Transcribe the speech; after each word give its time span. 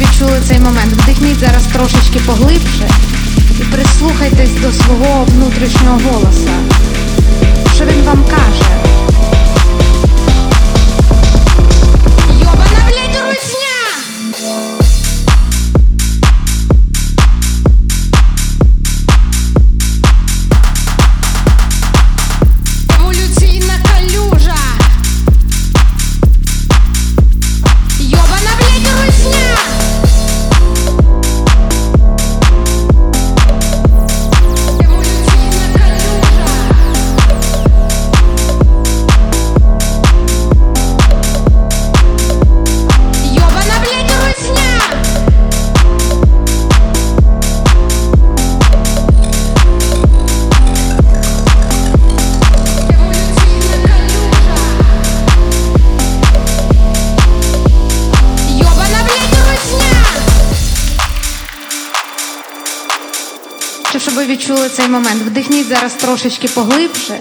відчули 0.00 0.40
цей 0.48 0.58
момент, 0.58 0.92
вдихніть 0.92 1.38
зараз 1.38 1.66
трошечки 1.66 2.18
поглибше 2.26 2.88
і 3.60 3.62
прислухайтесь 3.62 4.50
до 4.50 4.72
свого 4.72 5.24
внутрішнього 5.24 6.00
голоса. 6.04 6.50
Щоб 63.90 64.14
ви 64.14 64.26
відчули 64.26 64.68
цей 64.68 64.88
момент, 64.88 65.22
вдихніть 65.22 65.68
зараз 65.68 65.94
трошечки 65.94 66.48
поглибше 66.48 67.20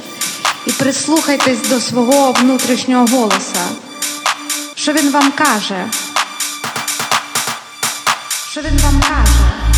і 0.66 0.72
прислухайтесь 0.72 1.70
до 1.70 1.80
свого 1.80 2.32
внутрішнього 2.32 3.06
голоса. 3.06 3.66
Що 4.76 4.94
він 4.94 5.12
вам 5.12 5.32
каже? 5.32 5.86
Що 8.52 8.62
він 8.62 8.78
вам 8.84 9.02
каже? 9.02 9.69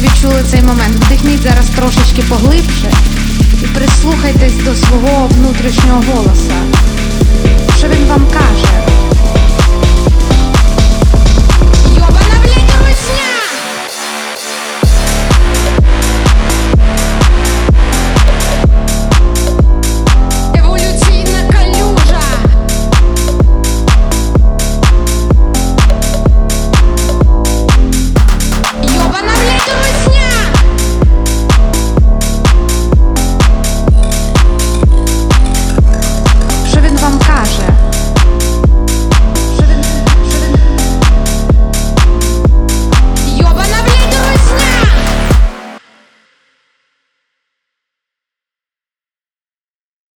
Відчули 0.00 0.42
цей 0.50 0.62
момент, 0.62 1.04
вдихніть 1.04 1.42
зараз 1.42 1.66
трошечки 1.66 2.22
поглибше 2.22 2.92
і 3.62 3.66
прислухайтесь 3.66 4.56
до 4.64 4.74
свого 4.74 5.26
внутрішнього 5.26 6.02
голоса. 6.12 6.54
Що 7.78 7.88
він 7.88 8.06
вам 8.06 8.26
каже? 8.26 8.89